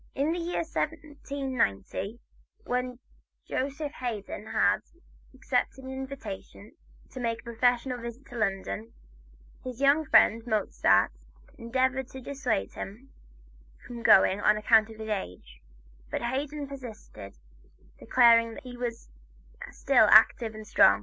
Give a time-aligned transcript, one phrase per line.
[0.15, 2.19] In the year 1790,
[2.65, 2.97] when
[3.47, 4.79] Joseph Haydn had
[5.31, 6.71] accepted an invitation
[7.11, 8.93] to make a professional visit to London,
[9.63, 11.11] his young friend, Mozart,
[11.59, 13.11] endeavored to dissuade him
[13.85, 15.61] from going on account of his age,
[16.09, 17.35] but Haydn persisted,
[17.99, 19.07] declaring that he was
[19.69, 20.99] still active and strong.